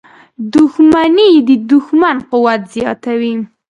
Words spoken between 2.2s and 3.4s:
قوت زیاتوي.